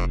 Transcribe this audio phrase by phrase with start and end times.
[0.00, 0.08] Они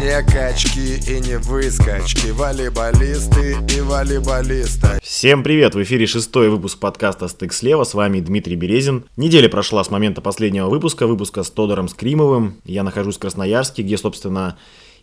[0.00, 5.00] не качки и не выскочки, волейболисты и волейболисты.
[5.02, 5.74] Всем привет!
[5.74, 7.82] В эфире шестой выпуск подкаста «Стык слева».
[7.82, 9.06] С вами Дмитрий Березин.
[9.16, 12.54] Неделя прошла с момента последнего выпуска, выпуска с Тодором Скримовым.
[12.64, 14.56] Я нахожусь в Красноярске, где, собственно,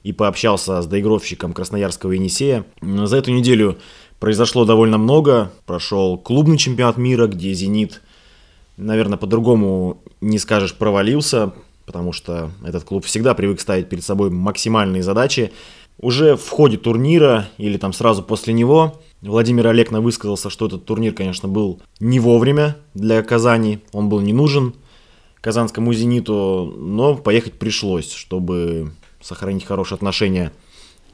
[0.04, 2.64] и пообщался с доигровщиком красноярского Енисея.
[2.82, 3.78] За эту неделю
[4.22, 5.52] произошло довольно много.
[5.66, 8.02] Прошел клубный чемпионат мира, где «Зенит»,
[8.82, 11.54] наверное, по-другому не скажешь, провалился
[11.92, 15.52] потому что этот клуб всегда привык ставить перед собой максимальные задачи.
[16.00, 21.14] Уже в ходе турнира или там сразу после него Владимир Олегна высказался, что этот турнир,
[21.14, 24.74] конечно, был не вовремя для Казани, он был не нужен
[25.42, 30.52] казанскому «Зениту», но поехать пришлось, чтобы сохранить хорошие отношения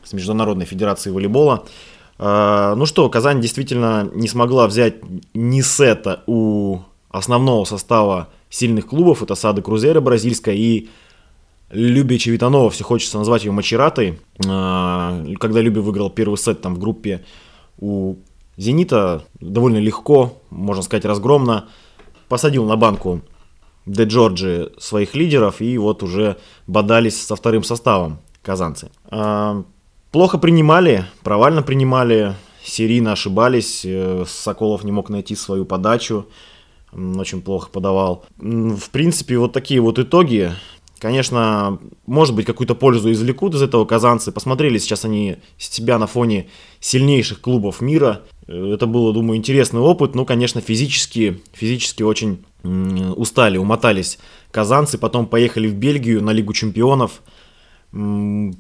[0.04, 1.66] с Международной Федерацией волейбола.
[2.20, 4.96] А, ну что, Казань действительно не смогла взять
[5.34, 9.24] ни сета у основного состава сильных клубов.
[9.24, 10.90] Это Сады Крузера бразильская и
[11.70, 14.20] Люби Чевитанова, все хочется назвать ее Мачератой.
[14.48, 17.26] А, когда Люби выиграл первый сет там в группе
[17.80, 18.16] у
[18.56, 21.68] Зенита, довольно легко, можно сказать, разгромно,
[22.30, 23.22] посадил на банку
[23.86, 28.90] Де Джорджи своих лидеров и вот уже бодались со вторым составом казанцы.
[29.10, 29.64] А,
[30.12, 36.28] плохо принимали, провально принимали, серийно ошибались, э, Соколов не мог найти свою подачу,
[36.92, 38.26] очень плохо подавал.
[38.38, 40.52] В принципе, вот такие вот итоги.
[41.00, 44.32] Конечно, может быть, какую-то пользу извлекут из этого казанцы.
[44.32, 46.48] Посмотрели сейчас они себя на фоне
[46.80, 48.24] сильнейших клубов мира.
[48.48, 50.16] Это было, думаю, интересный опыт.
[50.16, 54.18] Ну, конечно, физически, физически очень устали, умотались
[54.50, 54.98] казанцы.
[54.98, 57.22] Потом поехали в Бельгию на Лигу чемпионов.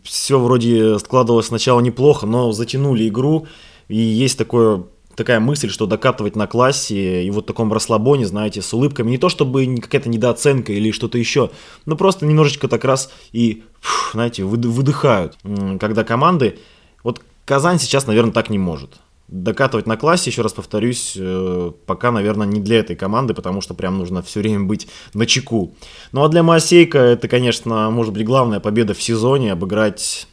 [0.03, 3.47] Все вроде складывалось сначала неплохо, но затянули игру.
[3.87, 4.83] И есть такое
[5.17, 9.17] такая мысль, что докатывать на классе и вот в таком расслабоне, знаете, с улыбками, не
[9.17, 11.49] то чтобы какая-то недооценка или что-то еще,
[11.85, 13.63] но просто немножечко так раз и,
[14.13, 15.37] знаете, выдыхают,
[15.79, 16.59] когда команды,
[17.03, 18.99] вот Казань сейчас, наверное, так не может.
[19.27, 23.73] Докатывать на классе, еще раз повторюсь, э, пока, наверное, не для этой команды, потому что
[23.73, 25.73] прям нужно все время быть на чеку.
[26.11, 30.27] Ну а для Моосейка это, конечно, может быть главная победа в сезоне, обыграть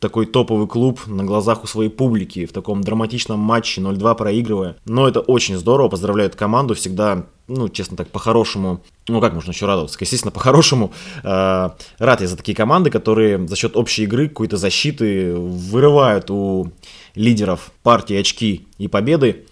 [0.00, 4.76] такой топовый клуб на глазах у своей публики в таком драматичном матче 0-2 проигрывая.
[4.84, 9.52] Но это очень здорово, поздравляю эту команду, всегда, ну, честно так, по-хорошему, ну, как можно
[9.52, 10.92] еще радоваться, естественно, по-хорошему,
[11.22, 16.72] э, рад я за такие команды, которые за счет общей игры, какой-то защиты вырывают у
[17.14, 19.46] лидеров партии очки и победы.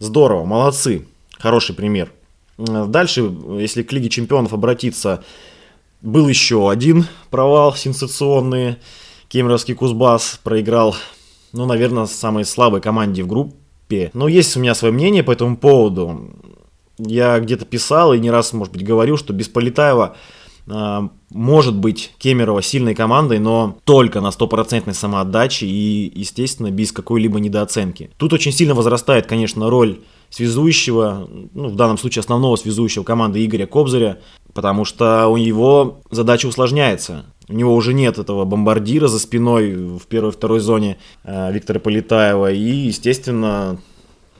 [0.00, 1.06] Здорово, молодцы,
[1.38, 2.10] хороший пример.
[2.58, 5.24] Дальше, если к Лиге Чемпионов обратиться,
[6.02, 8.76] был еще один провал сенсационный.
[9.34, 10.94] Кемеровский Кузбасс проиграл,
[11.52, 14.12] ну, наверное, самой слабой команде в группе.
[14.14, 16.30] Но есть у меня свое мнение по этому поводу.
[16.98, 20.14] Я где-то писал и не раз, может быть, говорил, что без Полетаева
[20.68, 27.40] э, может быть Кемерово сильной командой, но только на стопроцентной самоотдаче и, естественно, без какой-либо
[27.40, 28.10] недооценки.
[28.16, 29.98] Тут очень сильно возрастает, конечно, роль
[30.30, 34.18] связующего, ну, в данном случае основного связующего команды Игоря Кобзаря,
[34.52, 37.26] потому что у него задача усложняется.
[37.48, 42.50] У него уже нет этого бомбардира за спиной в первой-второй зоне э, Виктора Полетаева.
[42.50, 43.78] И, естественно,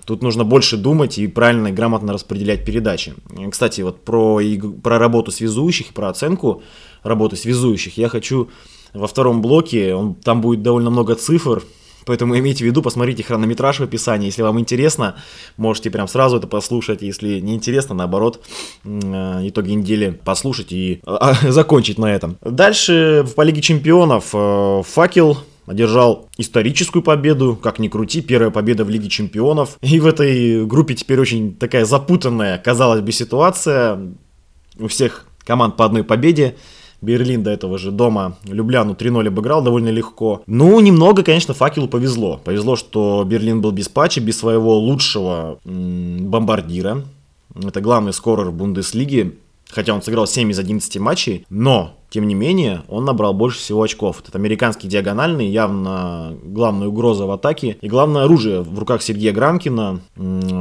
[0.06, 3.14] тут нужно больше думать и правильно и грамотно распределять передачи.
[3.50, 4.40] Кстати, вот про,
[4.82, 6.62] про работу связующих про оценку
[7.02, 8.48] работы связующих я хочу
[8.94, 11.62] во втором блоке, он, там будет довольно много цифр,
[12.04, 14.26] Поэтому имейте в виду, посмотрите хронометраж в описании.
[14.26, 15.16] Если вам интересно,
[15.56, 17.02] можете прям сразу это послушать.
[17.02, 18.44] Если не интересно, наоборот,
[18.84, 22.36] э, итоги недели послушать и а, закончить на этом.
[22.42, 28.90] Дальше по Лиге Чемпионов э, Факел одержал историческую победу, как ни крути, первая победа в
[28.90, 29.78] Лиге Чемпионов.
[29.80, 33.98] И в этой группе теперь очень такая запутанная, казалось бы, ситуация.
[34.78, 36.56] У всех команд по одной победе.
[37.04, 40.42] Берлин до этого же дома Любляну 3-0 обыграл довольно легко.
[40.46, 42.40] Ну, немного, конечно, факелу повезло.
[42.44, 47.02] Повезло, что Берлин был без патча, без своего лучшего м- бомбардира.
[47.62, 49.34] Это главный скорер Бундеслиги
[49.74, 53.82] хотя он сыграл 7 из 11 матчей, но, тем не менее, он набрал больше всего
[53.82, 54.20] очков.
[54.20, 60.00] Этот американский диагональный, явно главная угроза в атаке и главное оружие в руках Сергея Грамкина.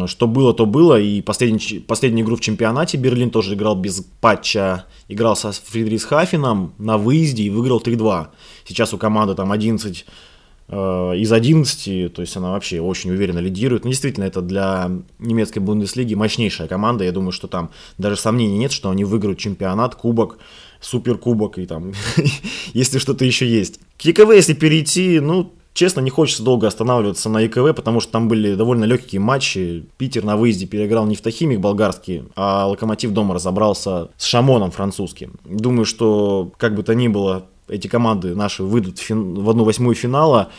[0.08, 4.86] Что было, то было, и последний, последнюю игру в чемпионате Берлин тоже играл без патча,
[5.08, 8.28] играл со Фридрисхафеном на выезде и выиграл 3-2.
[8.66, 10.33] Сейчас у команды там 11 Э,
[10.74, 13.84] из 11, то есть она вообще очень уверенно лидирует.
[13.84, 17.04] Ну, действительно, это для немецкой Бундеслиги мощнейшая команда.
[17.04, 20.38] Я думаю, что там даже сомнений нет, что они выиграют чемпионат, кубок,
[20.82, 21.94] суперкубок и там,
[22.74, 23.80] если что-то еще есть.
[23.98, 28.28] К ЕКВ, если перейти, ну, Честно, не хочется долго останавливаться на ЕКВ, потому что там
[28.28, 29.86] были довольно легкие матчи.
[29.98, 35.40] Питер на выезде переиграл нефтохимик болгарский, а Локомотив дома разобрался с Шамоном французским.
[35.46, 39.36] Думаю, что как бы то ни было, эти команды наши выйдут в, фин...
[39.36, 40.50] в одну восьмую финала.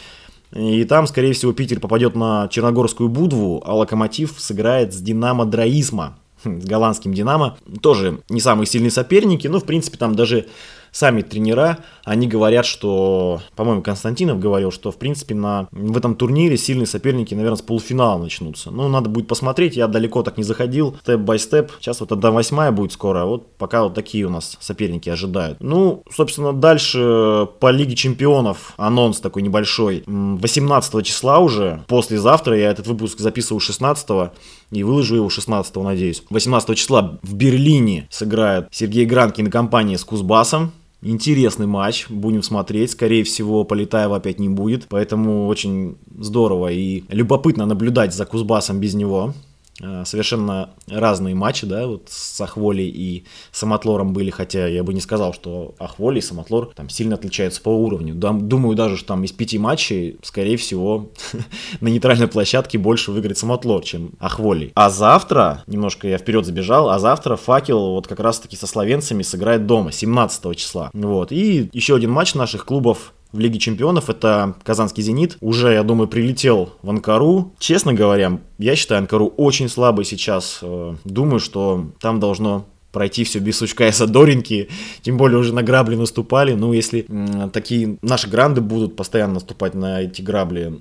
[0.55, 6.19] И там, скорее всего, Питер попадет на Черногорскую Будву, а Локомотив сыграет с Динамо Драизма,
[6.45, 7.59] с голландским Динамо.
[7.83, 10.47] Тоже не самые сильные соперники, но, в принципе, там даже
[10.95, 16.57] сами тренера, они говорят, что, по-моему, Константинов говорил, что, в принципе, на, в этом турнире
[16.57, 18.71] сильные соперники, наверное, с полуфинала начнутся.
[18.71, 21.73] Ну, надо будет посмотреть, я далеко так не заходил, степ-бай-степ.
[21.81, 25.59] Сейчас вот одна восьмая будет скоро, а вот пока вот такие у нас соперники ожидают.
[25.61, 30.05] Ну, собственно, дальше по Лиге Чемпионов анонс такой небольшой.
[30.07, 34.31] 18 числа уже, послезавтра, я этот выпуск записываю 16
[34.71, 36.23] и выложу его 16 надеюсь.
[36.31, 40.73] 18 числа в Берлине сыграет Сергей Гранкин и компания с Кузбассом.
[41.07, 42.93] Интересный матч, будем смотреть.
[42.93, 48.95] Скорее всего, Полетаева опять не будет, поэтому очень здорово и любопытно наблюдать за Кузбассом без
[48.95, 49.35] него.
[49.81, 55.01] Э, совершенно разные матчи, да, вот с Ахволей и Самотлором были, хотя я бы не
[55.01, 58.15] сказал, что Ахволи и Самотлор там сильно отличаются по уровню.
[58.15, 61.11] Думаю даже, что там из пяти матчей, скорее всего,
[61.81, 64.71] на нейтральной площадке больше выиграет Самотлор, чем Ахволи.
[64.75, 69.67] А завтра, немножко я вперед забежал, а завтра Факел вот как раз-таки со словенцами сыграет
[69.67, 70.91] дома, 17 числа.
[70.93, 74.09] Вот, и еще один матч наших клубов в Лиге Чемпионов.
[74.09, 75.37] Это Казанский Зенит.
[75.41, 77.53] Уже, я думаю, прилетел в Анкару.
[77.59, 80.61] Честно говоря, я считаю Анкару очень слабый сейчас.
[80.63, 84.69] Э, думаю, что там должно пройти все без сучка и задоринки,
[85.03, 87.05] тем более уже на грабли наступали, ну, если
[87.53, 90.81] такие наши гранды будут постоянно наступать на эти грабли,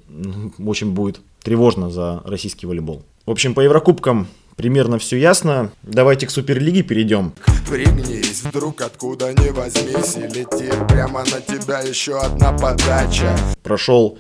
[0.64, 3.02] очень будет тревожно за российский волейбол.
[3.26, 5.72] В общем, по Еврокубкам примерно все ясно.
[5.84, 7.34] Давайте к Суперлиге перейдем.
[7.70, 14.20] Пригнись, вдруг откуда не возьмись И летит прямо на тебя еще одна подача Прошел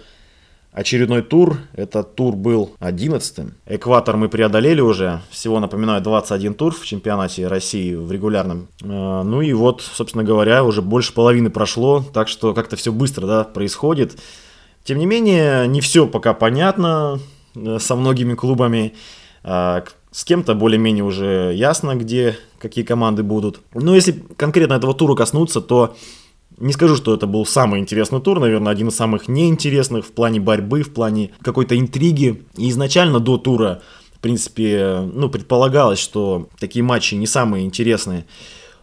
[0.74, 1.57] очередной тур.
[1.74, 5.21] Этот тур был 11 Экватор мы преодолели уже.
[5.30, 8.68] Всего, напоминаю, 21 тур в чемпионате России в регулярном.
[8.81, 12.03] Э, ну и вот, собственно говоря, уже больше половины прошло.
[12.13, 14.18] Так что как-то все быстро да, происходит.
[14.83, 17.19] Тем не менее, не все пока понятно
[17.56, 18.94] э, со многими клубами.
[19.44, 19.83] А,
[20.13, 23.62] с кем-то более-менее уже ясно, где какие команды будут.
[23.74, 25.95] Но если конкретно этого тура коснуться, то
[26.57, 30.39] не скажу, что это был самый интересный тур, наверное, один из самых неинтересных в плане
[30.39, 32.44] борьбы, в плане какой-то интриги.
[32.57, 33.81] И изначально до тура,
[34.13, 38.25] в принципе, ну, предполагалось, что такие матчи не самые интересные.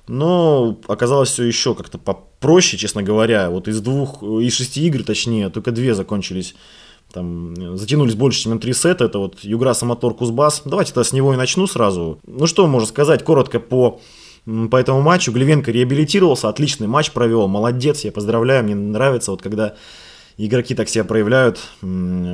[0.08, 3.50] Но оказалось все еще как-то попроще, честно говоря.
[3.50, 6.56] Вот из двух, из шести игр, точнее, только две закончились
[7.12, 9.04] там затянулись больше, чем на три сета.
[9.04, 10.62] Это вот Югра, Самотор, Кузбасс.
[10.64, 12.18] Давайте тогда с него и начну сразу.
[12.26, 14.00] Ну что можно сказать коротко по
[14.70, 15.32] по этому матчу.
[15.32, 19.74] Глевенко реабилитировался, отличный матч провел, молодец, я поздравляю, мне нравится, вот когда
[20.38, 21.60] игроки так себя проявляют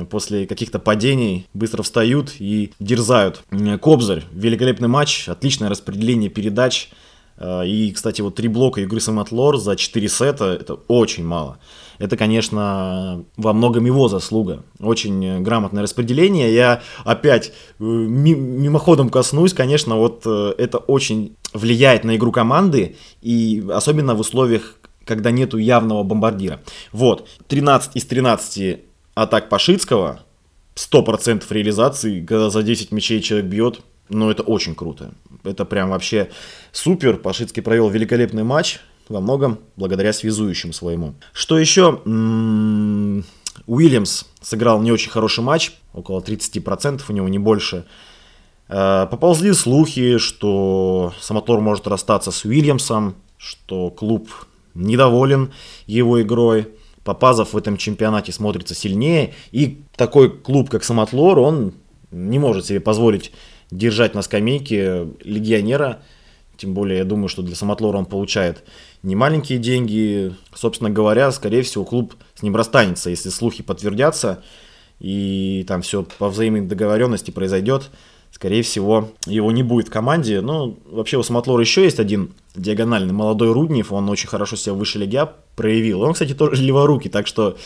[0.09, 3.43] после каких-то падений, быстро встают и дерзают.
[3.81, 6.89] Кобзарь, великолепный матч, отличное распределение передач.
[7.37, 11.59] Э, и, кстати, вот три блока игры Самотлор за 4 сета, это очень мало
[11.99, 14.63] это, конечно, во многом его заслуга.
[14.79, 16.53] Очень грамотное распределение.
[16.53, 23.63] Я опять э, мимоходом коснусь, конечно, вот э, это очень влияет на игру команды, и
[23.73, 26.59] особенно в условиях, когда нету явного бомбардира.
[26.91, 28.79] Вот, 13 из 13
[29.15, 30.19] атак Пашицкого,
[30.75, 35.11] 100% реализации, когда за 10 мячей человек бьет, ну это очень круто.
[35.43, 36.29] Это прям вообще
[36.71, 37.17] супер.
[37.17, 41.15] Пашицкий провел великолепный матч во многом благодаря связующим своему.
[41.33, 42.01] Что еще?
[42.05, 43.25] М-м,
[43.65, 47.85] Уильямс сыграл не очень хороший матч, около 30%, у него не больше.
[48.69, 54.29] Э, поползли слухи, что Самотор может расстаться с Уильямсом, что клуб
[54.73, 55.51] недоволен
[55.85, 56.69] его игрой.
[57.03, 59.33] Попазов в этом чемпионате смотрится сильнее.
[59.51, 61.73] И такой клуб, как Самотлор, он
[62.11, 63.31] не может себе позволить
[63.71, 66.01] держать на скамейке легионера.
[66.57, 68.63] Тем более, я думаю, что для Самотлора он получает
[69.03, 70.35] не маленькие деньги.
[70.53, 74.43] Собственно говоря, скорее всего, клуб с ним расстанется, если слухи подтвердятся
[74.99, 77.89] и там все по взаимной договоренности произойдет.
[78.31, 80.41] Скорее всего, его не будет в команде.
[80.41, 83.91] Ну, вообще у Самотлора еще есть один диагональный молодой Руднев.
[83.91, 86.01] Он очень хорошо себя в высшей лиге проявил.
[86.01, 87.57] Он, кстати, тоже леворукий, так что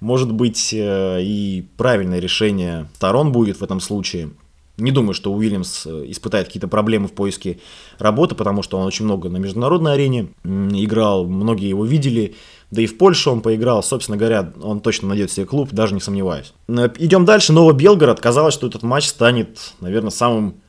[0.00, 4.30] может быть э, и правильное решение сторон будет в этом случае.
[4.78, 7.58] Не думаю, что Уильямс э, испытает какие-то проблемы в поиске
[7.98, 12.36] работы, потому что он очень много на международной арене играл, многие его видели,
[12.70, 16.00] да и в Польше он поиграл, собственно говоря, он точно найдет себе клуб, даже не
[16.00, 16.52] сомневаюсь.
[16.68, 20.60] Идем дальше, Ново Белгород, казалось, что этот матч станет, наверное, самым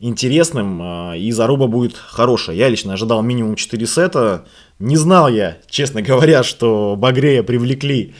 [0.00, 2.56] интересным, а, и заруба будет хорошая.
[2.56, 4.44] Я лично ожидал минимум 4 сета,
[4.78, 8.14] не знал я, честно говоря, что Багрея привлекли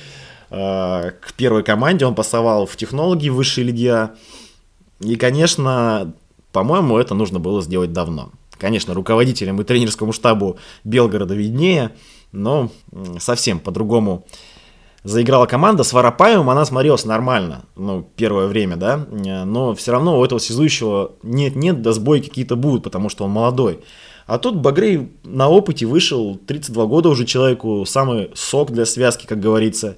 [0.50, 4.08] э, к первой команде, он пасовал в технологии высшей лиги.
[5.00, 6.14] И, конечно,
[6.52, 8.30] по-моему, это нужно было сделать давно.
[8.58, 11.92] Конечно, руководителям и тренерскому штабу Белгорода виднее,
[12.32, 12.70] но
[13.18, 14.26] совсем по-другому
[15.04, 15.84] заиграла команда.
[15.84, 19.06] С Воропаевым она смотрелась нормально, ну, первое время, да,
[19.44, 23.80] но все равно у этого связующего нет-нет, да сбои какие-то будут, потому что он молодой.
[24.26, 29.38] А тут Багрей на опыте вышел, 32 года уже человеку, самый сок для связки, как
[29.38, 29.96] говорится.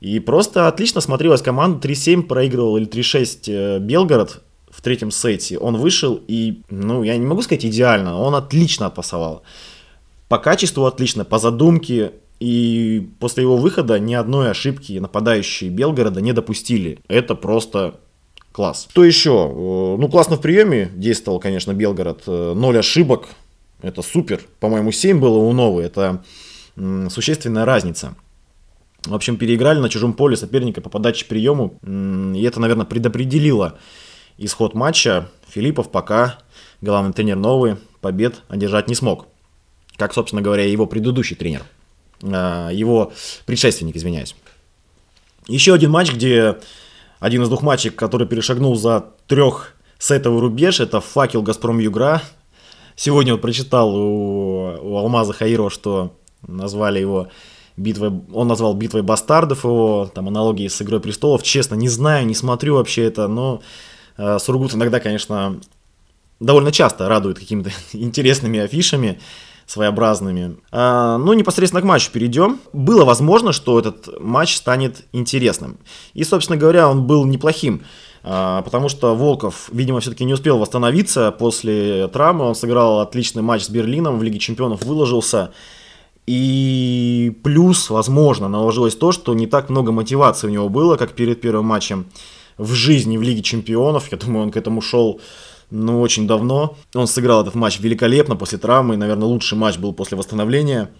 [0.00, 5.58] И просто отлично смотрелась команда, 3-7 проигрывал или 3-6 э, Белгород в третьем сете.
[5.58, 9.42] Он вышел и, ну, я не могу сказать идеально, он отлично отпасовал.
[10.28, 16.32] По качеству отлично, по задумке, и после его выхода ни одной ошибки нападающие Белгорода не
[16.32, 17.00] допустили.
[17.08, 17.98] Это просто
[18.52, 18.86] класс.
[18.90, 19.30] Что еще?
[19.50, 22.22] Э, ну, классно в приеме действовал, конечно, Белгород.
[22.26, 23.28] Э, ноль ошибок.
[23.82, 24.42] Это супер.
[24.60, 25.84] По-моему, 7 было у Новой.
[25.84, 26.22] Это
[27.10, 28.14] существенная разница.
[29.08, 31.78] В общем, переиграли на чужом поле соперника по подаче приему.
[31.82, 33.78] И это, наверное, предопределило
[34.36, 35.30] исход матча.
[35.48, 36.38] Филиппов пока,
[36.82, 39.26] главный тренер Новый, побед одержать не смог.
[39.96, 41.62] Как, собственно говоря, его предыдущий тренер.
[42.22, 43.12] А, его
[43.46, 44.36] предшественник, извиняюсь.
[45.46, 46.58] Еще один матч, где
[47.18, 52.20] один из двух матчей, который перешагнул за трех сетовый рубеж, это факел Газпром Югра.
[52.94, 56.14] Сегодня вот прочитал у, у Алмаза Хаирова, что
[56.46, 57.28] назвали его
[57.78, 61.42] битвой, он назвал битвой бастардов его, там аналогии с Игрой Престолов.
[61.42, 63.62] Честно, не знаю, не смотрю вообще это, но
[64.16, 65.60] э, Сургут иногда, конечно,
[66.40, 69.18] довольно часто радует какими-то интересными афишами
[69.66, 70.56] своеобразными.
[70.72, 72.58] А, ну, непосредственно к матчу перейдем.
[72.72, 75.78] Было возможно, что этот матч станет интересным.
[76.14, 77.82] И, собственно говоря, он был неплохим.
[78.24, 82.46] А, потому что Волков, видимо, все-таки не успел восстановиться после травмы.
[82.46, 85.52] Он сыграл отличный матч с Берлином в Лиге Чемпионов, выложился.
[86.28, 91.40] И плюс, возможно, наложилось то, что не так много мотивации у него было, как перед
[91.40, 92.04] первым матчем
[92.58, 94.12] в жизни в Лиге Чемпионов.
[94.12, 95.22] Я думаю, он к этому шел
[95.70, 96.76] ну, очень давно.
[96.94, 100.90] Он сыграл этот матч великолепно после травмы, наверное, лучший матч был после восстановления.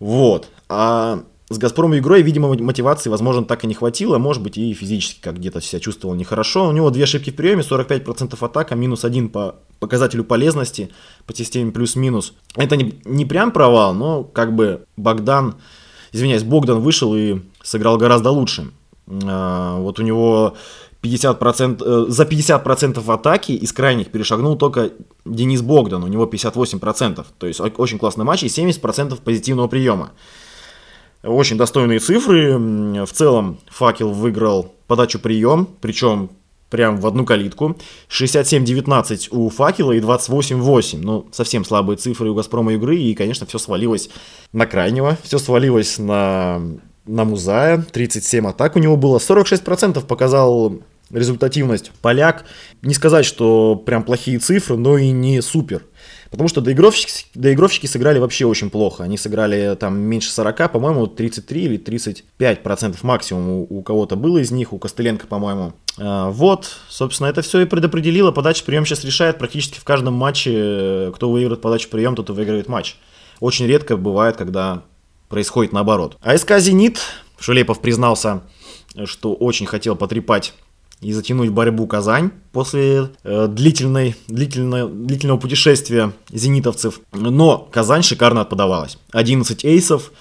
[0.00, 0.48] Вот.
[0.68, 5.20] А с Газпромом игрой, видимо, мотивации, возможно, так и не хватило, может быть, и физически
[5.20, 6.68] как где-то себя чувствовал нехорошо.
[6.68, 10.90] У него две ошибки в приеме, 45% атака, минус один по показателю полезности
[11.24, 12.34] по системе плюс-минус.
[12.56, 15.54] Это не, не прям провал, но как бы Богдан,
[16.10, 18.72] извиняюсь, Богдан вышел и сыграл гораздо лучше.
[19.08, 20.54] А, вот у него
[21.00, 24.90] 50%, э, за 50% атаки из крайних перешагнул только
[25.24, 27.24] Денис Богдан, у него 58%.
[27.38, 30.10] То есть очень классный матч и 70% позитивного приема.
[31.22, 32.56] Очень достойные цифры.
[33.04, 36.30] В целом Факел выиграл подачу прием, причем
[36.70, 37.76] прям в одну калитку.
[38.10, 40.98] 67-19 у Факела и 28-8.
[41.00, 42.96] Ну, совсем слабые цифры у Газпрома игры.
[42.96, 44.10] И, конечно, все свалилось
[44.52, 45.16] на крайнего.
[45.22, 46.60] Все свалилось на,
[47.06, 47.84] на Музая.
[47.92, 49.18] 37 атак у него было.
[49.18, 50.80] 46% показал
[51.10, 52.44] результативность поляк.
[52.82, 55.82] Не сказать, что прям плохие цифры, но и не супер.
[56.36, 59.02] Потому что доигровщики, доигровщики сыграли вообще очень плохо.
[59.02, 64.36] Они сыграли там меньше 40, по-моему, 33 или 35 процентов максимум у, у кого-то было
[64.36, 65.72] из них, у Костыленко, по-моему.
[65.96, 68.32] А, вот, собственно, это все и предопределило.
[68.32, 71.10] Подача прием сейчас решает практически в каждом матче.
[71.14, 72.96] Кто выиграет подачу прием, тот и выиграет матч.
[73.40, 74.82] Очень редко бывает, когда
[75.30, 76.18] происходит наоборот.
[76.20, 77.00] АСК «Зенит»,
[77.38, 78.42] Шулепов признался,
[79.06, 80.52] что очень хотел потрепать
[81.00, 87.00] и затянуть борьбу Казань после э, длительной, длительной, длительного путешествия зенитовцев.
[87.12, 88.98] Но Казань шикарно отподавалась.
[89.12, 90.12] 11 эйсов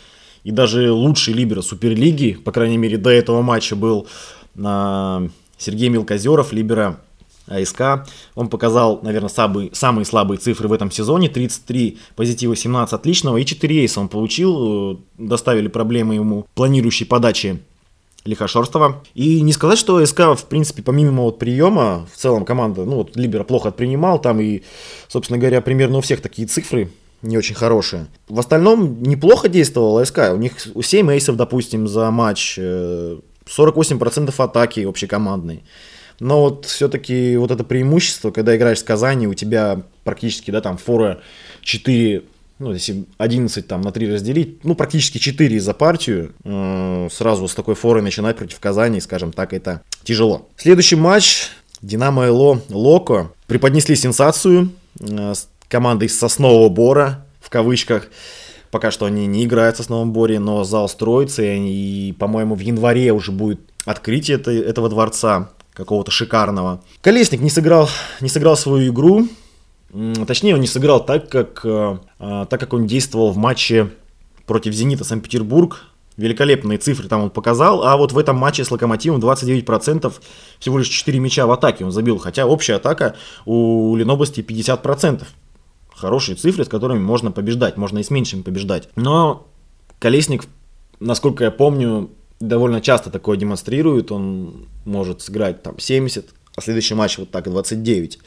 [0.43, 4.07] и даже лучший либер Суперлиги, по крайней мере до этого матча был
[4.55, 6.99] э, Сергей Мелкозеров, либера
[7.47, 8.07] АСК.
[8.35, 11.29] Он показал, наверное, самые, самые слабые цифры в этом сезоне.
[11.29, 14.93] 33 позитива, 17 отличного и 4 эйса он получил.
[14.93, 17.61] Э, доставили проблемы ему планирующей подачи
[18.25, 19.03] Лихошорстова.
[19.13, 23.15] И не сказать, что СК, в принципе, помимо вот приема, в целом команда, ну вот
[23.15, 24.63] Либера плохо принимал, там и,
[25.07, 26.89] собственно говоря, примерно у всех такие цифры
[27.21, 28.07] не очень хорошие.
[28.27, 30.31] В остальном неплохо действовала СК.
[30.33, 35.63] У них 7 эйсов, допустим, за матч, 48% э, атаки общекомандной.
[36.19, 40.77] Но вот все-таки вот это преимущество, когда играешь с Казани, у тебя практически, да, там
[40.77, 41.21] фора
[41.61, 42.23] 4
[42.59, 47.55] ну, если 11 там на 3 разделить, ну, практически 4 за партию, э, сразу с
[47.55, 50.47] такой форой начинать против Казани, скажем так, это тяжело.
[50.55, 51.49] Следующий матч,
[51.81, 58.07] Динамо Эло Локо, преподнесли сенсацию э, с командой Соснового Бора, в кавычках,
[58.71, 63.11] пока что они не играют в Сосновом Боре, но зал строится, и, по-моему, в январе
[63.11, 66.81] уже будет открытие это, этого дворца, какого-то шикарного.
[67.01, 67.89] Колесник не сыграл,
[68.21, 69.27] не сыграл свою игру,
[70.27, 73.91] Точнее, он не сыграл так, как, э, а, так как он действовал в матче
[74.45, 75.83] против «Зенита» Санкт-Петербург.
[76.17, 80.13] Великолепные цифры там он показал, а вот в этом матче с Локомотивом 29%
[80.59, 85.23] всего лишь 4 мяча в атаке он забил, хотя общая атака у Ленобласти 50%.
[85.93, 88.89] Хорошие цифры, с которыми можно побеждать, можно и с меньшими побеждать.
[88.95, 89.47] Но
[89.99, 90.45] Колесник,
[90.99, 92.09] насколько я помню,
[92.39, 98.19] довольно часто такое демонстрирует, он может сыграть там 70, а следующий матч вот так 29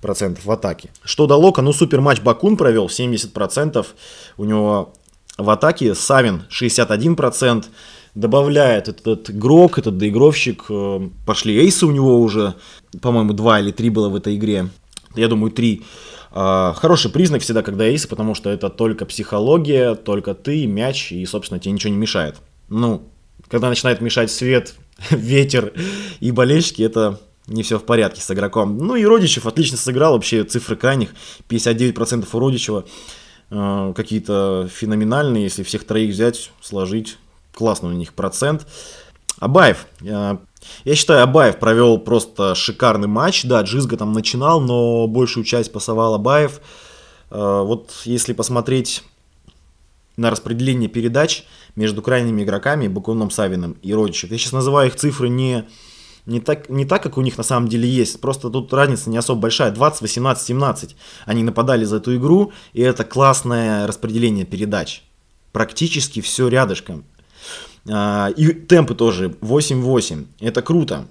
[0.00, 0.90] процентов в атаке.
[1.04, 3.94] Что до Лока, ну супер матч Бакун провел 70 процентов,
[4.36, 4.92] у него
[5.38, 7.70] в атаке Савин 61 процент,
[8.14, 12.54] добавляет этот игрок, этот доигровщик, э, пошли эйсы у него уже,
[13.00, 14.68] по-моему, два или три было в этой игре,
[15.14, 15.82] я думаю, три.
[16.32, 21.24] А, хороший признак всегда, когда эйсы, потому что это только психология, только ты, мяч, и,
[21.26, 22.36] собственно, тебе ничего не мешает.
[22.68, 23.02] Ну,
[23.48, 24.74] когда начинает мешать свет,
[25.10, 25.72] ветер
[26.20, 28.78] и болельщики, это не все в порядке с игроком.
[28.78, 31.10] Ну и Родичев отлично сыграл, вообще цифры крайних,
[31.48, 32.84] 59% у Родичева,
[33.50, 37.18] э, какие-то феноменальные, если всех троих взять, сложить,
[37.52, 38.66] классный у них процент.
[39.40, 40.36] Абаев, э,
[40.84, 46.14] я считаю, Абаев провел просто шикарный матч, да, Джизга там начинал, но большую часть пасовал
[46.14, 46.60] Абаев.
[47.30, 49.02] Э, вот если посмотреть
[50.16, 51.44] на распределение передач
[51.76, 54.30] между крайними игроками, Бакуном, Савиным и Родичев.
[54.30, 55.66] Я сейчас называю их цифры не,
[56.26, 58.20] не, так, не так, как у них на самом деле есть.
[58.20, 59.70] Просто тут разница не особо большая.
[59.70, 60.96] 20, 18, 17.
[61.26, 65.02] Они нападали за эту игру, и это классное распределение передач.
[65.52, 67.04] Практически все рядышком.
[67.88, 70.26] А, и темпы тоже 8-8.
[70.40, 71.06] Это круто.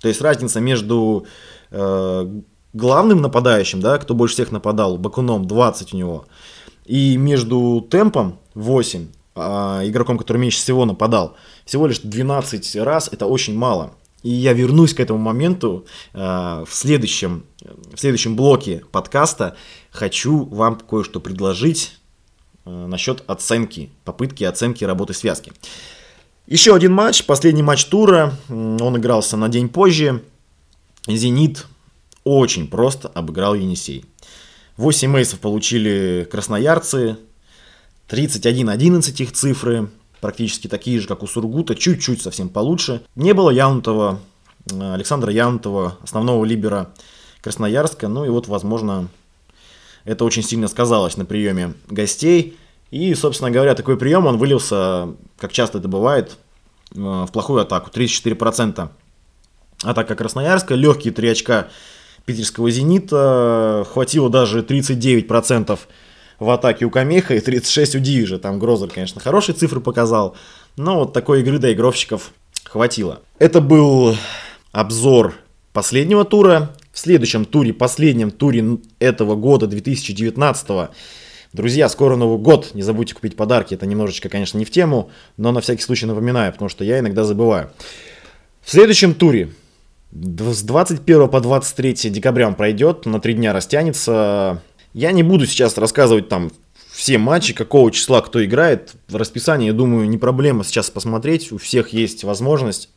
[0.00, 1.26] То есть разница между
[1.70, 2.40] э,
[2.72, 6.26] главным нападающим, да, кто больше всех нападал, Бакуном 20 у него,
[6.84, 13.26] и между темпом 8, а, игроком, который меньше всего нападал, всего лишь 12 раз, это
[13.26, 13.92] очень мало.
[14.22, 19.56] И я вернусь к этому моменту э, в, следующем, в следующем блоке подкаста.
[19.90, 21.98] Хочу вам кое-что предложить
[22.64, 25.52] э, насчет оценки, попытки оценки работы связки.
[26.46, 28.34] Еще один матч, последний матч тура.
[28.48, 30.22] Он игрался на день позже.
[31.06, 31.66] «Зенит»
[32.24, 34.04] очень просто обыграл «Енисей».
[34.76, 37.16] 8 эйсов получили красноярцы,
[38.08, 39.90] 31-11 их цифры,
[40.22, 43.02] практически такие же, как у Сургута, чуть-чуть совсем получше.
[43.16, 44.20] Не было Янутова,
[44.70, 46.92] э, Александра Янутова, основного либера
[47.42, 49.08] Красноярска, ну и вот, возможно,
[50.04, 52.56] это очень сильно сказалось на приеме гостей.
[52.92, 55.08] И, собственно говоря, такой прием, он вылился,
[55.38, 56.38] как часто это бывает,
[56.94, 58.90] э, в плохую атаку, 34%.
[59.82, 61.68] Атака Красноярска, легкие 3 очка
[62.26, 63.84] питерского «Зенита».
[63.92, 65.80] Хватило даже 39%
[66.42, 68.38] в атаке у Камеха и 36 у Дивижа.
[68.38, 70.36] Там Грозер, конечно, хорошие цифры показал.
[70.76, 72.32] Но вот такой игры доигровщиков
[72.64, 73.20] хватило.
[73.38, 74.16] Это был
[74.72, 75.34] обзор
[75.72, 76.74] последнего тура.
[76.92, 80.90] В следующем туре, последнем туре этого года, 2019
[81.52, 83.74] Друзья, скоро Новый год, не забудьте купить подарки.
[83.74, 87.24] Это немножечко, конечно, не в тему, но на всякий случай напоминаю, потому что я иногда
[87.24, 87.70] забываю.
[88.62, 89.50] В следующем туре
[90.12, 94.62] с 21 по 23 декабря он пройдет, на три дня растянется.
[94.92, 96.50] Я не буду сейчас рассказывать там
[96.92, 98.92] все матчи, какого числа кто играет.
[99.08, 101.50] В расписании, я думаю, не проблема сейчас посмотреть.
[101.50, 102.90] У всех есть возможность.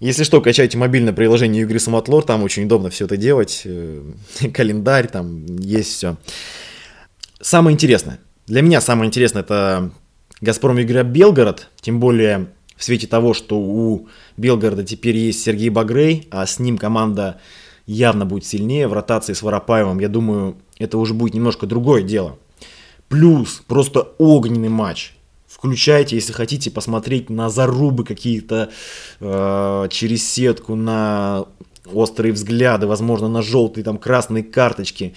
[0.00, 3.62] Если что, качайте мобильное приложение игры Самотлор, там очень удобно все это делать.
[3.66, 4.02] Э,
[4.54, 6.16] календарь, там есть все.
[7.40, 8.18] Самое интересное.
[8.46, 9.90] Для меня самое интересное это
[10.40, 11.68] Газпром игра Белгород.
[11.82, 16.78] Тем более в свете того, что у Белгорода теперь есть Сергей Багрей, а с ним
[16.78, 17.38] команда
[17.84, 19.98] явно будет сильнее в ротации с Воропаевым.
[20.00, 22.38] Я думаю, это уже будет немножко другое дело.
[23.08, 25.14] Плюс просто огненный матч.
[25.46, 28.70] Включайте, если хотите посмотреть на зарубы какие-то
[29.20, 31.44] э, через сетку, на
[31.92, 35.14] острые взгляды, возможно, на желтые, там, красные карточки.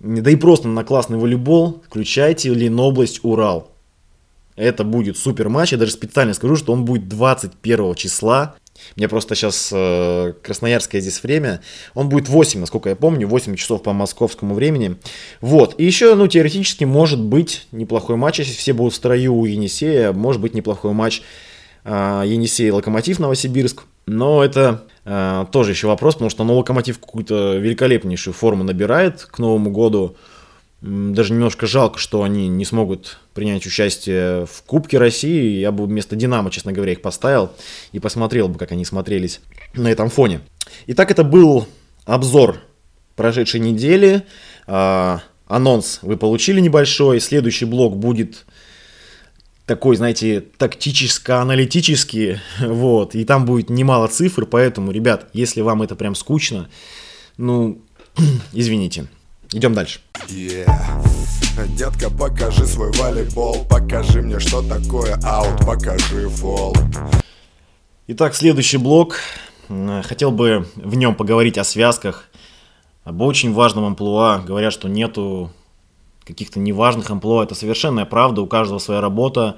[0.00, 1.82] Да и просто на классный волейбол.
[1.86, 3.70] Включайте Ленобласть Урал.
[4.56, 5.72] Это будет супер матч.
[5.72, 8.56] Я даже специально скажу, что он будет 21 числа.
[8.96, 11.60] Мне просто сейчас э, красноярское здесь время.
[11.94, 14.96] Он будет 8, насколько я помню, 8 часов по московскому времени.
[15.40, 15.74] Вот.
[15.78, 20.12] И еще, ну, теоретически может быть неплохой матч, если все будут в строю у Енисея.
[20.12, 21.22] Может быть неплохой матч
[21.84, 23.84] э, Енисей-Локомотив Новосибирск.
[24.06, 29.38] Но это э, тоже еще вопрос, потому что ну, Локомотив какую-то великолепнейшую форму набирает к
[29.38, 30.16] Новому году.
[30.82, 35.58] Даже немножко жалко, что они не смогут принять участие в Кубке России.
[35.58, 37.50] Я бы вместо Динамо, честно говоря, их поставил
[37.92, 39.40] и посмотрел бы, как они смотрелись
[39.74, 40.40] на этом фоне.
[40.86, 41.66] Итак, это был
[42.04, 42.58] обзор
[43.16, 44.24] прошедшей недели.
[44.66, 47.20] А, анонс вы получили небольшой.
[47.20, 48.44] Следующий блок будет
[49.66, 56.14] такой, знаете, тактическо-аналитический, вот, и там будет немало цифр, поэтому, ребят, если вам это прям
[56.14, 56.68] скучно,
[57.36, 57.82] ну,
[58.52, 59.08] извините.
[59.52, 60.00] Идем дальше.
[60.28, 60.68] Yeah.
[61.76, 66.76] Детка, покажи свой волейбол Покажи мне, что такое аут Покажи фол
[68.08, 69.18] Итак, следующий блок.
[70.04, 72.28] Хотел бы в нем поговорить о связках,
[73.02, 74.38] об очень важном амплуа.
[74.46, 75.50] Говорят, что нету
[76.24, 77.42] каких-то неважных амплуа.
[77.42, 79.56] Это совершенная правда, у каждого своя работа.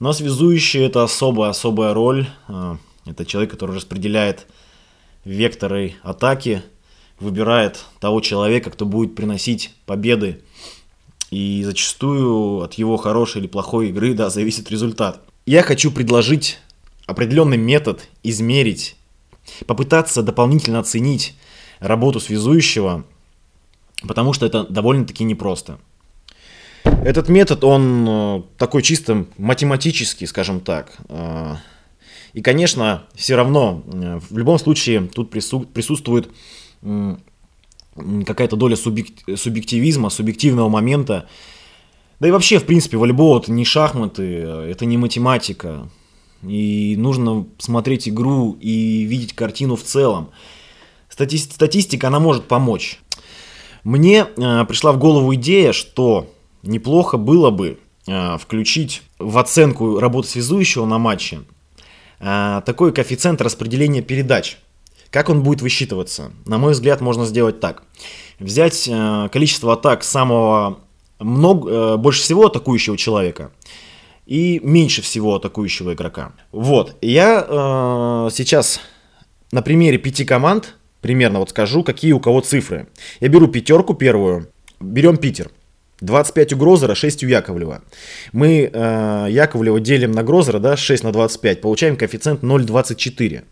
[0.00, 2.26] Но связующий это особая-особая роль.
[2.48, 4.48] А, это человек, который распределяет
[5.24, 6.62] векторы атаки,
[7.20, 10.42] выбирает того человека, кто будет приносить победы.
[11.30, 15.20] И зачастую от его хорошей или плохой игры да, зависит результат.
[15.46, 16.58] Я хочу предложить
[17.06, 18.96] определенный метод измерить,
[19.66, 21.34] попытаться дополнительно оценить
[21.78, 23.04] работу связующего,
[24.06, 25.78] потому что это довольно-таки непросто.
[26.84, 30.96] Этот метод, он э, такой чисто математический, скажем так.
[31.08, 31.56] Э,
[32.32, 36.28] и, конечно, все равно, э, в любом случае, тут присутствует
[36.82, 41.28] какая-то доля субъективизма, субъективного момента.
[42.20, 45.88] Да и вообще, в принципе, волейбол это не шахматы, это не математика.
[46.46, 50.30] И нужно смотреть игру и видеть картину в целом.
[51.08, 53.00] Стати статистика, она может помочь.
[53.84, 60.28] Мне э, пришла в голову идея, что неплохо было бы э, включить в оценку работы
[60.28, 61.40] связующего на матче
[62.20, 64.58] э, такой коэффициент распределения передач.
[65.10, 66.32] Как он будет высчитываться?
[66.46, 67.82] На мой взгляд, можно сделать так.
[68.38, 70.78] Взять э, количество атак самого
[71.18, 73.50] много, э, больше всего атакующего человека
[74.26, 76.32] и меньше всего атакующего игрока.
[76.52, 78.80] Вот, я э, сейчас
[79.50, 82.88] на примере пяти команд примерно вот скажу, какие у кого цифры.
[83.20, 84.48] Я беру пятерку первую,
[84.80, 85.50] берем Питер.
[86.00, 87.82] 25 у Грозера, 6 у Яковлева.
[88.32, 93.42] Мы э, Яковлева делим на Грозера, да, 6 на 25, получаем коэффициент 0,24.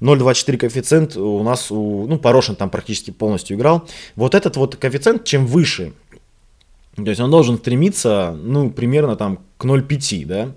[0.00, 3.88] 0,24 коэффициент у нас, у, ну, Порошин там практически полностью играл.
[4.16, 5.92] Вот этот вот коэффициент, чем выше,
[6.96, 10.52] то есть он должен стремиться, ну, примерно там к 0,5, да.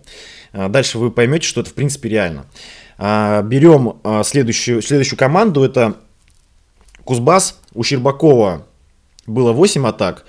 [0.52, 2.46] А дальше вы поймете, что это в принципе реально.
[2.98, 5.98] А, берем а, следующую, следующую команду, это
[7.04, 8.66] Кузбасс, у Щербакова
[9.26, 10.26] было 8 атак,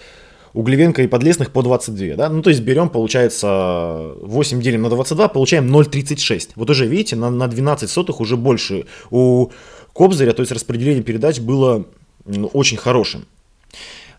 [0.54, 4.88] у Глевенко и Подлесных по 22, да, ну то есть берем, получается, 8 делим на
[4.88, 6.50] 22, получаем 0,36.
[6.54, 8.86] Вот уже видите, на, на 12 сотых уже больше.
[9.10, 9.50] У
[9.92, 11.84] Кобзаря, то есть распределение передач было
[12.24, 13.26] ну, очень хорошим.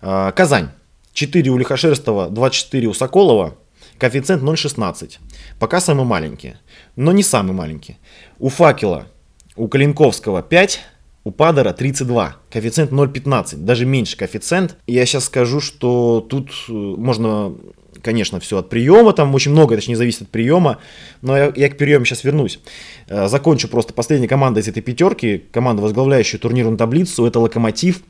[0.02, 0.70] Казань.
[1.14, 3.56] 4 у Лихошерстова, 24 у Соколова,
[3.98, 5.18] коэффициент 0,16.
[5.60, 6.56] Пока самый маленький,
[6.98, 7.98] но не самый маленький.
[8.38, 9.08] У Факела,
[9.56, 10.82] у Калинковского 5,
[11.26, 14.78] у Падера 32, коэффициент 0,15, даже меньше коэффициент.
[14.88, 17.56] Я сейчас скажу, что тут э, можно,
[18.04, 20.78] конечно, все от приема, там очень много, это не зависит от приема,
[21.24, 22.60] но я, я к приему сейчас вернусь.
[23.08, 28.02] Э, закончу просто последняя команда из этой пятерки, команда, возглавляющая турнирную таблицу, это Локомотив,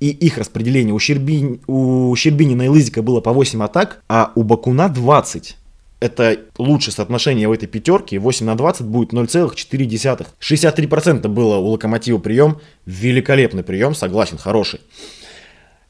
[0.00, 0.94] и их распределение.
[0.94, 5.56] У, Щербин, у Щербинина и Лызика было по 8 атак, а у Бакуна 20.
[5.98, 8.18] Это лучшее соотношение в этой пятерке.
[8.18, 10.26] 8 на 20 будет 0,4.
[10.40, 12.60] 63% было у Локомотива прием.
[12.84, 14.80] Великолепный прием, согласен, хороший.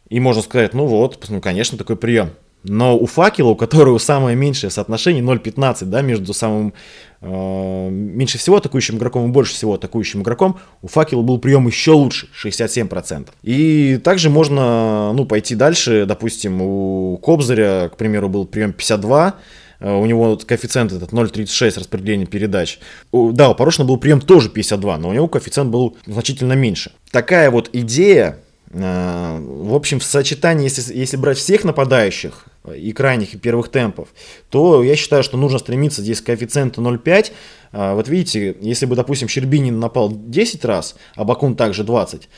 [0.09, 2.31] И можно сказать, ну вот, ну конечно, такой прием.
[2.69, 6.73] Но у факела, у которого самое меньшее соотношение 0,15, да, между самым
[7.21, 11.93] э, меньше всего атакующим игроком и больше всего атакующим игроком, у факела был прием еще
[11.93, 13.29] лучше, 67%.
[13.43, 19.33] И также можно, ну, пойти дальше, допустим, у Кобзаря, к примеру, был прием 52, э,
[19.81, 22.79] у него коэффициент этот 0,36 распределение передач.
[23.13, 26.93] Да, у Порошина был прием тоже 52, но у него коэффициент был значительно меньше.
[27.11, 28.39] Такая вот идея,
[28.71, 34.09] э, в общем, в сочетании, если, если брать всех нападающих, и крайних, и первых темпов,
[34.51, 37.33] то я считаю, что нужно стремиться здесь к коэффициенту 0,5.
[37.73, 42.29] А, вот видите, если бы, допустим, Щербинин напал 10 раз, а Бакун также 20,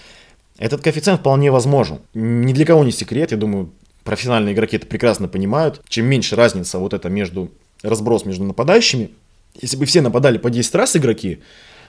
[0.59, 2.01] этот коэффициент вполне возможен.
[2.14, 3.70] Ни для кого не секрет, я думаю,
[4.09, 5.83] профессиональные игроки это прекрасно понимают.
[5.87, 7.51] Чем меньше разница вот это между
[7.83, 9.11] разброс между нападающими,
[9.61, 11.40] если бы все нападали по 10 раз игроки,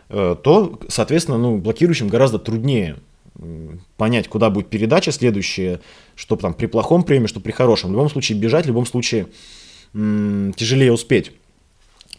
[0.10, 2.98] э, то, соответственно, ну, блокирующим гораздо труднее
[3.96, 5.80] понять, куда будет передача следующая,
[6.16, 7.92] что там при плохом приеме, что при хорошем.
[7.92, 9.28] В любом случае бежать, в любом случае
[9.94, 11.32] м- тяжелее успеть.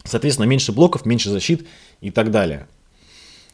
[0.03, 1.67] Соответственно, меньше блоков, меньше защит
[2.01, 2.67] и так далее.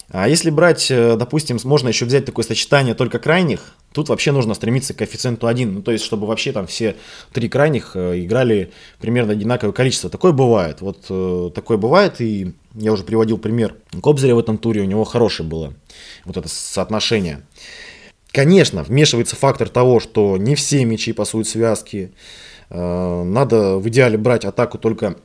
[0.07, 4.53] А если брать, э, допустим, можно еще взять такое сочетание только крайних, тут вообще нужно
[4.53, 5.73] стремиться к коэффициенту 1.
[5.73, 6.95] Ну, то есть, чтобы вообще там все
[7.33, 10.07] три крайних э, играли примерно одинаковое количество.
[10.07, 10.81] Такое бывает.
[10.81, 15.03] Вот э, такое бывает, и я уже приводил пример Кобзаря в этом туре, у него
[15.03, 15.73] хорошее было
[16.25, 17.41] вот это соотношение.
[18.31, 22.11] Конечно, вмешивается фактор того, что не все мячи пасуют связки.
[22.69, 25.15] Надо в идеале брать атаку только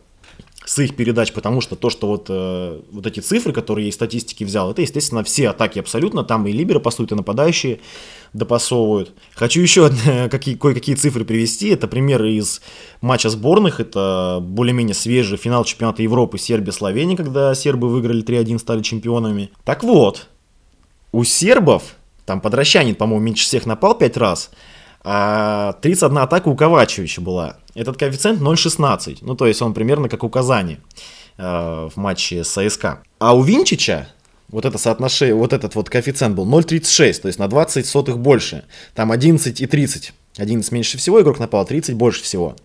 [0.65, 3.95] с их передач, потому что то, что вот, э, вот эти цифры, которые я из
[3.95, 7.81] статистики взял, это, естественно, все атаки абсолютно, там и либеры пасуют, и нападающие
[8.33, 9.13] допасовывают.
[9.35, 9.91] Хочу еще
[10.31, 12.61] какие, кое-какие цифры привести, это примеры из
[13.01, 19.51] матча сборных, это более-менее свежий финал чемпионата Европы Сербия-Словения, когда сербы выиграли 3-1, стали чемпионами.
[19.65, 20.29] Так вот,
[21.11, 24.51] у сербов, там подращанин, по-моему, меньше всех напал 5 раз,
[25.05, 27.57] а 31 атака у Ковачевича была.
[27.75, 29.19] Этот коэффициент 0,16.
[29.23, 30.79] Ну, то есть он примерно как у Казани
[31.39, 32.99] э, в матче с АСК.
[33.19, 34.09] А у Винчича
[34.53, 38.65] вот это соотношение, вот этот вот коэффициент был 0,36, то есть на 20 сотых больше.
[38.95, 40.13] Там 11 и 30.
[40.37, 42.57] 11 меньше всего игрок напал, 30 больше всего.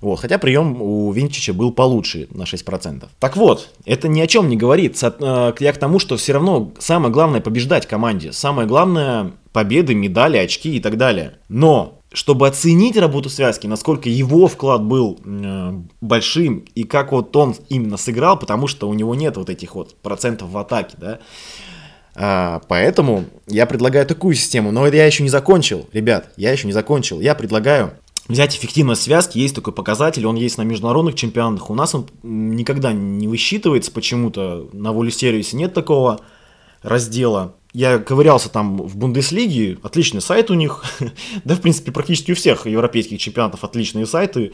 [0.00, 3.08] Вот, хотя прием у Винчича был получше на 6%.
[3.20, 4.98] Так вот, это ни о чем не говорит.
[5.02, 8.32] Э, я к тому, что все равно самое главное побеждать команде.
[8.32, 11.38] Самое главное победы, медали, очки и так далее.
[11.48, 17.56] Но чтобы оценить работу связки, насколько его вклад был э, большим и как вот он
[17.68, 21.18] именно сыграл, потому что у него нет вот этих вот процентов в атаке, да.
[22.14, 26.66] А, поэтому я предлагаю такую систему, но это я еще не закончил, ребят, я еще
[26.66, 27.20] не закончил.
[27.20, 27.92] Я предлагаю
[28.28, 32.92] взять эффективность связки, есть такой показатель, он есть на международных чемпионатах, у нас он никогда
[32.92, 36.20] не высчитывается почему-то, на воле сервисе нет такого
[36.82, 37.54] раздела.
[37.72, 40.84] Я ковырялся там в Бундеслиге, отличный сайт у них,
[41.44, 44.52] да, в принципе, практически у всех европейских чемпионатов отличные сайты,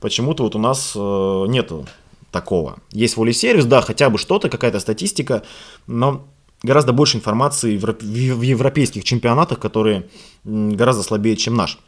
[0.00, 1.86] почему-то вот у нас э, нету
[2.32, 2.78] такого.
[2.90, 5.44] Есть волей-сервис, да, хотя бы что-то, какая-то статистика,
[5.86, 6.26] но
[6.62, 10.08] гораздо больше информации в, европейских чемпионатах, которые
[10.44, 11.78] гораздо слабее, чем наш.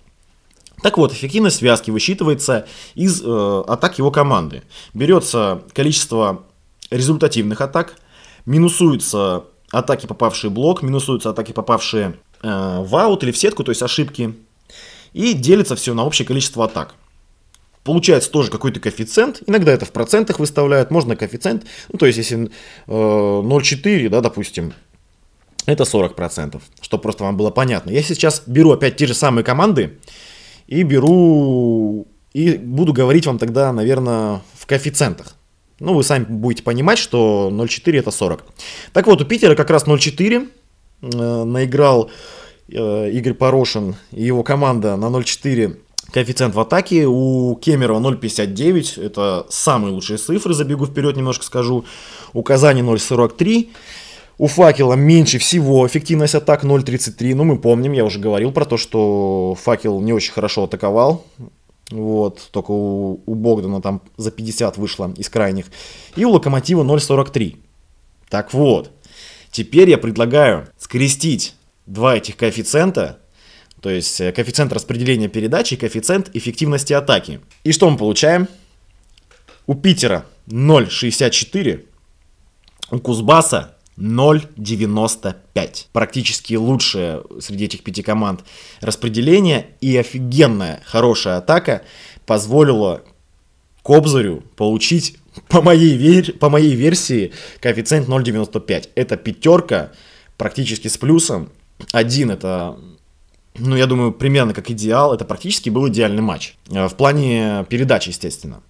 [0.83, 4.63] Так вот, эффективность связки высчитывается из э, атак его команды.
[4.95, 6.45] Берется количество
[6.91, 7.97] результативных атак,
[8.47, 13.71] минусуется атаки, попавшие в блок, минусуются атаки, попавшие э, в аут или в сетку, то
[13.71, 14.35] есть ошибки,
[15.13, 16.95] и делится все на общее количество атак.
[17.83, 22.51] Получается тоже какой-то коэффициент, иногда это в процентах выставляют, можно коэффициент, ну то есть если
[22.87, 24.75] э, 0,4, да, допустим,
[25.67, 27.91] это 40%, чтобы просто вам было понятно.
[27.91, 29.99] Я сейчас беру опять те же самые команды
[30.67, 35.37] и беру и буду говорить вам тогда, наверное, в коэффициентах.
[35.81, 38.45] Ну, вы сами будете понимать, что 0,4 это 40.
[38.93, 40.49] Так вот, у Питера как раз 0,4
[41.03, 42.11] э, наиграл
[42.69, 45.77] э, Игорь Порошин и его команда на 0,4
[46.13, 47.07] коэффициент в атаке.
[47.07, 51.85] У Кемерова 0,59, это самые лучшие цифры, забегу вперед немножко скажу.
[52.35, 53.69] У Казани 0,43.
[54.37, 57.35] У Факела меньше всего эффективность атак 0.33.
[57.35, 61.25] Ну, мы помним, я уже говорил про то, что Факел не очень хорошо атаковал.
[61.91, 65.67] Вот, только у, у Богдана там за 50 вышло из крайних.
[66.17, 67.57] И у Локомотива 0.43.
[68.29, 68.93] Так вот,
[69.51, 71.55] теперь я предлагаю скрестить
[71.87, 73.19] два этих коэффициента,
[73.81, 77.41] то есть э, коэффициент распределения передачи и коэффициент эффективности атаки.
[77.65, 78.47] И что мы получаем?
[79.67, 81.87] У Питера 0.64,
[82.93, 85.87] у Кузбасса 0,95.
[85.93, 88.45] Практически лучшее среди этих пяти команд
[88.81, 91.83] распределение и офигенная хорошая атака
[92.27, 93.03] позволила
[93.83, 95.17] Кобзарю получить
[95.49, 96.33] по моей, вер...
[96.39, 98.91] по моей версии коэффициент 0,95.
[98.95, 99.93] Это пятерка
[100.37, 101.51] практически с плюсом.
[101.93, 102.77] Один это
[103.57, 105.13] ну, я думаю, примерно как идеал.
[105.13, 106.55] Это практически был идеальный матч.
[106.71, 108.63] Э, в плане передачи, естественно.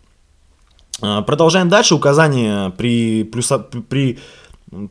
[1.02, 1.94] Э, продолжаем дальше.
[1.94, 4.18] Указание при, плюса, при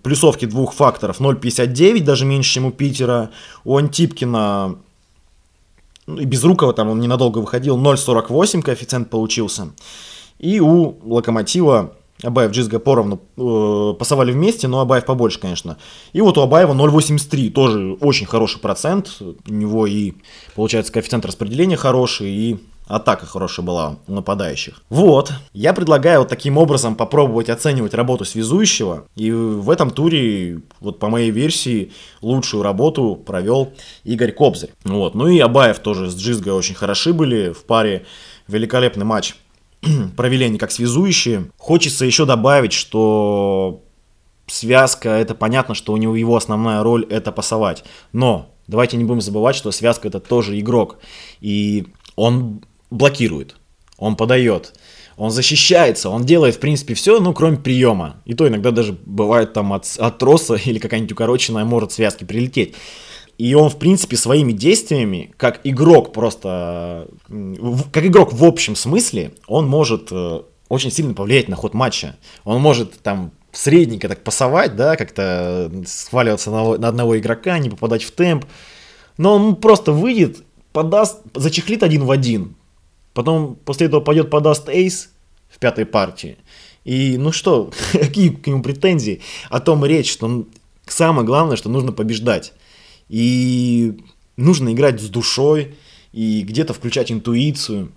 [0.03, 3.29] плюсовки двух факторов 0,59, даже меньше, чем у Питера.
[3.63, 4.77] У Антипкина
[6.07, 9.69] ну, и Безрукова там он ненадолго выходил, 0,48 коэффициент получился.
[10.39, 15.77] И у Локомотива Абаев, Джизга поровну э, пасовали вместе, но Абаев побольше, конечно.
[16.11, 19.21] И вот у Абаева 0,83, тоже очень хороший процент.
[19.21, 20.13] У него и,
[20.55, 22.59] получается, коэффициент распределения хороший, и
[22.89, 24.82] атака хорошая была у нападающих.
[24.89, 30.99] Вот, я предлагаю вот таким образом попробовать оценивать работу связующего, и в этом туре, вот
[30.99, 33.71] по моей версии, лучшую работу провел
[34.04, 34.71] Игорь Кобзарь.
[34.84, 38.06] Вот, ну и Абаев тоже с Джизгой очень хороши были в паре,
[38.47, 39.36] великолепный матч
[40.17, 41.52] провели они как связующие.
[41.58, 43.84] Хочется еще добавить, что
[44.47, 47.84] связка, это понятно, что у него его основная роль это пасовать.
[48.13, 50.97] Но давайте не будем забывать, что связка это тоже игрок.
[51.39, 53.56] И он блокирует,
[53.97, 54.73] он подает,
[55.17, 58.21] он защищается, он делает, в принципе, все, ну, кроме приема.
[58.23, 62.75] И то иногда даже бывает там от, от троса или какая-нибудь укороченная может связки прилететь.
[63.38, 67.08] И он, в принципе, своими действиями, как игрок просто,
[67.91, 72.17] как игрок в общем смысле, он может э, очень сильно повлиять на ход матча.
[72.43, 78.04] Он может там средненько так пасовать, да, как-то сваливаться на, на одного игрока, не попадать
[78.04, 78.45] в темп.
[79.17, 82.56] Но он просто выйдет, подаст, зачехлит один в один,
[83.13, 85.10] Потом после этого пойдет подаст эйс
[85.50, 86.38] в пятой партии.
[86.86, 89.22] И ну что, какие к нему претензии?
[89.50, 90.45] О том речь, что
[90.88, 92.54] самое главное, что нужно побеждать.
[93.10, 93.98] И
[94.38, 95.76] нужно играть с душой
[96.13, 97.91] и где-то включать интуицию.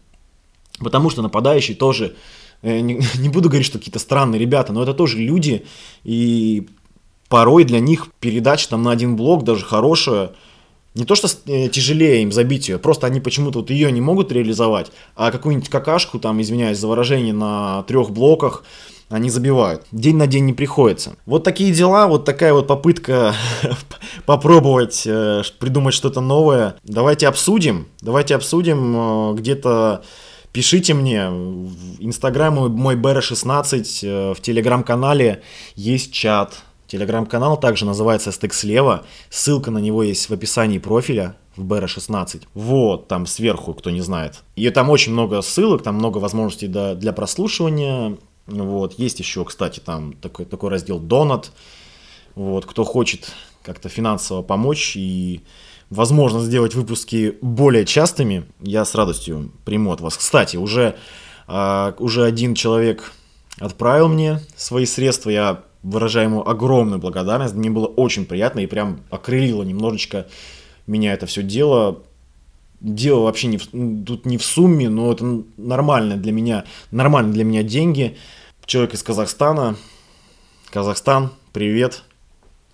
[0.79, 2.17] Потому что нападающий тоже,
[2.63, 5.65] э, не буду говорить, что какие-то странные ребята, но это тоже люди.
[6.05, 6.69] И
[7.29, 10.33] порой для них передача там на один блок, даже хорошая,
[10.95, 14.33] не то что э, тяжелее им забить ее, просто они почему-то вот ее не могут
[14.33, 18.65] реализовать, а какую-нибудь какашку, там, извиняюсь за выражение, на трех блоках
[19.09, 19.85] они забивают.
[19.93, 21.17] День на день не приходится.
[21.27, 23.35] Вот такие дела, вот такая вот попытка
[24.27, 26.77] попробовать э, придумать что-то новое.
[26.83, 30.03] Давайте обсудим, давайте обсудим э, где-то
[30.53, 35.41] Пишите мне в инстаграм мой BR16, в телеграм-канале
[35.77, 39.07] есть чат, Телеграм-канал также называется «Стык слева».
[39.31, 42.43] Ссылка на него есть в описании профиля в BR16.
[42.53, 44.41] Вот, там сверху, кто не знает.
[44.57, 48.19] И там очень много ссылок, там много возможностей для, для прослушивания.
[48.47, 51.53] Вот, есть еще, кстати, там такой, такой раздел «Донат».
[52.35, 55.41] Вот, кто хочет как-то финансово помочь и
[55.89, 60.19] возможно сделать выпуски более частыми, я с радостью приму от вас.
[60.19, 60.97] Кстати, уже,
[61.49, 63.15] э, уже один человек
[63.59, 67.55] отправил мне свои средства, я выражаю ему огромную благодарность.
[67.55, 70.27] Мне было очень приятно и прям окрылило немножечко
[70.87, 72.03] меня это все дело.
[72.81, 73.67] Дело вообще не в,
[74.05, 78.17] тут не в сумме, но это нормально для меня, нормально для меня деньги.
[78.67, 79.77] Человек из Казахстана.
[80.71, 82.03] Казахстан, привет.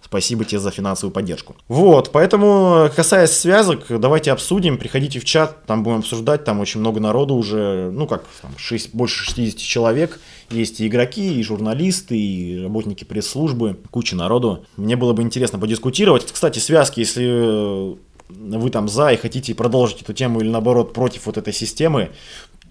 [0.09, 1.55] Спасибо тебе за финансовую поддержку.
[1.69, 6.99] Вот, поэтому, касаясь связок, давайте обсудим, приходите в чат, там будем обсуждать, там очень много
[6.99, 10.19] народу уже, ну как, там 6, больше 60 человек,
[10.51, 14.65] есть и игроки, и журналисты, и работники пресс-службы, куча народу.
[14.79, 16.33] Мне было бы интересно подискутировать.
[16.33, 17.99] Кстати, связки, если
[18.31, 22.11] вы там за и хотите продолжить эту тему или наоборот против вот этой системы,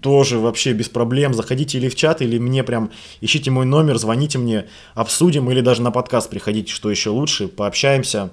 [0.00, 1.34] тоже вообще без проблем.
[1.34, 5.82] Заходите или в чат, или мне прям ищите мой номер, звоните мне, обсудим, или даже
[5.82, 8.30] на подкаст приходите, что еще лучше, пообщаемся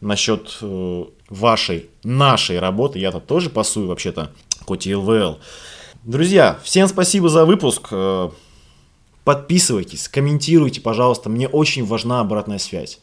[0.00, 2.98] насчет э, вашей, нашей работы.
[2.98, 4.30] Я-то тоже пасую вообще-то,
[4.64, 5.38] хоть и ЛВЛ.
[6.04, 7.88] Друзья, всем спасибо за выпуск.
[7.92, 8.30] Э,
[9.24, 11.30] подписывайтесь, комментируйте, пожалуйста.
[11.30, 13.00] Мне очень важна обратная связь.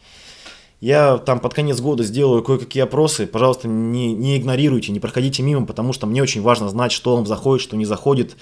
[0.81, 3.27] Я там под конец года сделаю кое-какие опросы.
[3.27, 7.25] Пожалуйста, не, не игнорируйте, не проходите мимо, потому что мне очень важно знать, что вам
[7.25, 8.37] заходит, что не заходит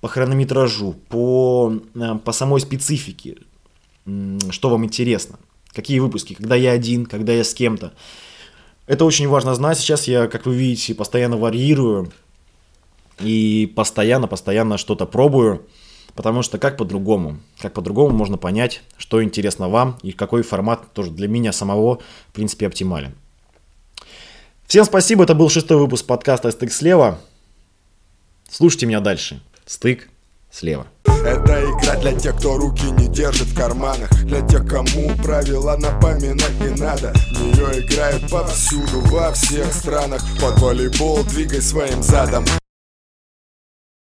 [0.00, 3.36] по хронометражу, по, э, по самой специфике,
[4.50, 5.38] что вам интересно.
[5.72, 7.92] Какие выпуски, когда я один, когда я с кем-то.
[8.86, 9.78] Это очень важно знать.
[9.78, 12.12] Сейчас я, как вы видите, постоянно варьирую
[13.20, 15.66] и постоянно-постоянно что-то пробую.
[16.14, 17.38] Потому что как по-другому?
[17.60, 21.98] Как по-другому можно понять, что интересно вам и какой формат тоже для меня самого,
[22.28, 23.14] в принципе, оптимален.
[24.66, 27.18] Всем спасибо, это был шестой выпуск подкаста «Стык слева».
[28.48, 29.40] Слушайте меня дальше.
[29.66, 30.08] Стык
[30.50, 30.86] слева.
[31.04, 36.60] Это игра для тех, кто руки не держит в карманах Для тех, кому правила напоминать
[36.60, 42.44] не надо В нее играют повсюду, во всех странах Под волейбол двигай своим задом